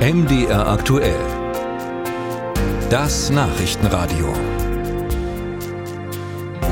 [0.00, 1.20] MDR aktuell.
[2.88, 4.28] Das Nachrichtenradio.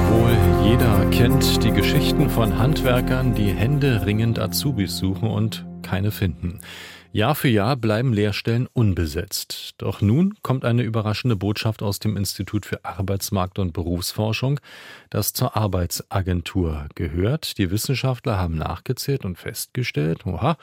[0.08, 6.60] Wohl jeder kennt die Geschichten von Handwerkern, die händeringend Azubis suchen und keine finden.
[7.12, 9.74] Jahr für Jahr bleiben Lehrstellen unbesetzt.
[9.76, 14.58] Doch nun kommt eine überraschende Botschaft aus dem Institut für Arbeitsmarkt und Berufsforschung,
[15.10, 17.58] das zur Arbeitsagentur gehört.
[17.58, 20.56] Die Wissenschaftler haben nachgezählt und festgestellt, oha,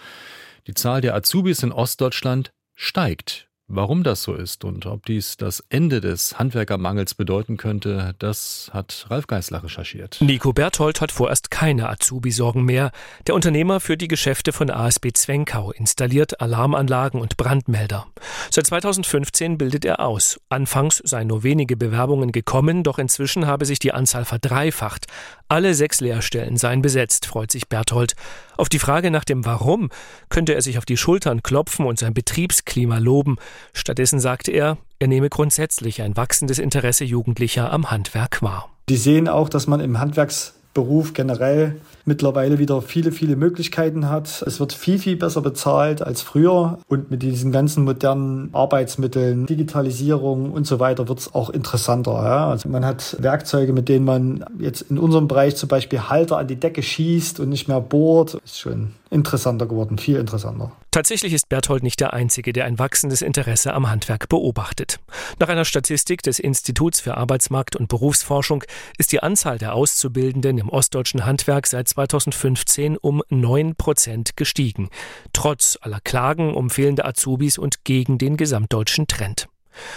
[0.66, 3.45] die Zahl der Azubis in Ostdeutschland steigt.
[3.68, 9.08] Warum das so ist und ob dies das Ende des Handwerkermangels bedeuten könnte, das hat
[9.10, 10.18] Ralf Geißler recherchiert.
[10.22, 12.92] Nico Berthold hat vorerst keine Azubi-Sorgen mehr.
[13.26, 18.06] Der Unternehmer für die Geschäfte von ASB Zwenkau installiert Alarmanlagen und Brandmelder.
[18.52, 20.40] Seit 2015 bildet er aus.
[20.50, 25.08] Anfangs seien nur wenige Bewerbungen gekommen, doch inzwischen habe sich die Anzahl verdreifacht.
[25.48, 28.14] Alle sechs Lehrstellen seien besetzt, freut sich Berthold.
[28.58, 29.90] Auf die Frage nach dem Warum
[30.30, 33.38] könnte er sich auf die Schultern klopfen und sein Betriebsklima loben.
[33.74, 38.70] Stattdessen sagte er, er nehme grundsätzlich ein wachsendes Interesse Jugendlicher am Handwerk wahr.
[38.88, 41.76] Die sehen auch, dass man im Handwerksberuf generell
[42.06, 44.44] mittlerweile wieder viele, viele Möglichkeiten hat.
[44.44, 50.52] Es wird viel, viel besser bezahlt als früher und mit diesen ganzen modernen Arbeitsmitteln, Digitalisierung
[50.52, 52.12] und so weiter wird es auch interessanter.
[52.12, 52.50] Ja?
[52.50, 56.48] Also man hat Werkzeuge, mit denen man jetzt in unserem Bereich zum Beispiel Halter an
[56.48, 58.36] die Decke schießt und nicht mehr bohrt.
[58.36, 60.72] Ist schon interessanter geworden, viel interessanter.
[60.96, 65.02] Tatsächlich ist Berthold nicht der Einzige, der ein wachsendes Interesse am Handwerk beobachtet.
[65.40, 68.64] Nach einer Statistik des Instituts für Arbeitsmarkt und Berufsforschung
[68.98, 74.88] ist die Anzahl der Auszubildenden im ostdeutschen Handwerk seit 2015 um 9 Prozent gestiegen,
[75.34, 79.50] trotz aller Klagen um fehlende Azubis und gegen den gesamtdeutschen Trend.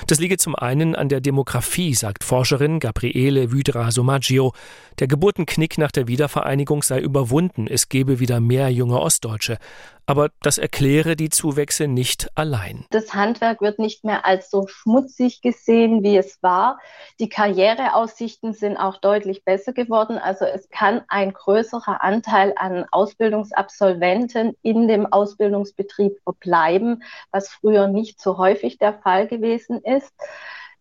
[0.06, 4.52] Das liege zum einen an der Demografie, sagt Forscherin Gabriele Vydra Somaggio.
[4.98, 9.58] Der Geburtenknick nach der Wiedervereinigung sei überwunden, es gebe wieder mehr junge Ostdeutsche.
[10.08, 12.86] Aber das erkläre die Zuwächse nicht allein.
[12.88, 16.78] Das Handwerk wird nicht mehr als so schmutzig gesehen, wie es war.
[17.20, 20.16] Die Karriereaussichten sind auch deutlich besser geworden.
[20.16, 28.18] Also es kann ein größerer Anteil an Ausbildungsabsolventen in dem Ausbildungsbetrieb verbleiben, was früher nicht
[28.18, 30.14] so häufig der Fall gewesen ist.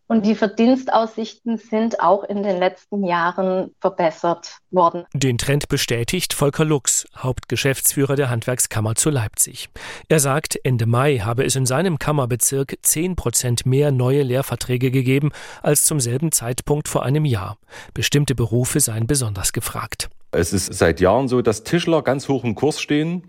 [0.08, 5.04] Und die Verdienstaussichten sind auch in den letzten Jahren verbessert worden.
[5.14, 9.70] Den Trend bestätigt Volker Lux, Hauptgeschäftsführer der Handwerkskammer zu Leipzig.
[10.08, 15.32] Er sagt, Ende Mai habe es in seinem Kammerbezirk 10 Prozent mehr neue Lehrverträge gegeben
[15.62, 17.58] als zum selben Zeitpunkt vor einem Jahr.
[17.94, 20.10] Bestimmte Berufe seien besonders gefragt.
[20.32, 23.24] Es ist seit Jahren so, dass Tischler ganz hoch im Kurs stehen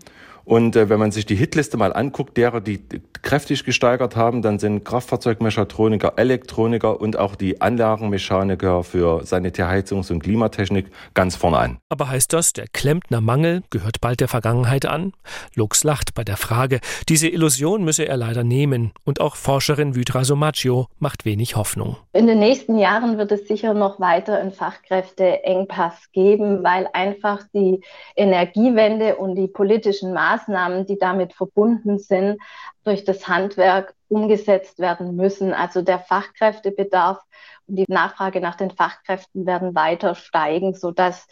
[0.49, 2.79] und äh, wenn man sich die Hitliste mal anguckt, derer, die
[3.21, 10.87] kräftig gesteigert haben, dann sind Kraftfahrzeugmechatroniker, Elektroniker und auch die Anlagenmechaniker für Sanitärheizungs- und Klimatechnik
[11.13, 11.77] ganz vorne an.
[11.89, 15.13] Aber heißt das, der Klempnermangel gehört bald der Vergangenheit an?
[15.53, 16.79] Lux lacht bei der Frage.
[17.09, 18.91] Diese Illusion müsse er leider nehmen.
[19.03, 21.97] Und auch Forscherin Vydra Somaccio macht wenig Hoffnung.
[22.11, 27.81] In den nächsten Jahren wird es sicher noch weiter einen Fachkräfteengpass geben, weil einfach die
[28.15, 32.39] Energiewende und die politischen Maßnahmen Maßnahmen, die damit verbunden sind,
[32.83, 35.53] durch das Handwerk umgesetzt werden müssen.
[35.53, 37.19] Also der Fachkräftebedarf
[37.67, 41.27] und die Nachfrage nach den Fachkräften werden weiter steigen, sodass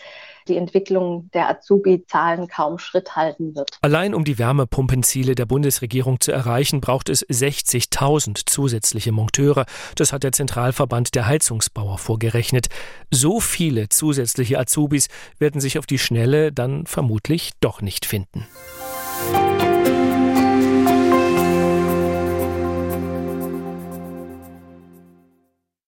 [0.47, 3.71] die Entwicklung der Azubi-Zahlen kaum Schritt halten wird.
[3.81, 9.65] Allein um die Wärmepumpenziele der Bundesregierung zu erreichen, braucht es 60.000 zusätzliche Monteure.
[9.95, 12.67] Das hat der Zentralverband der Heizungsbauer vorgerechnet.
[13.09, 15.07] So viele zusätzliche Azubis
[15.39, 18.47] werden sich auf die Schnelle dann vermutlich doch nicht finden.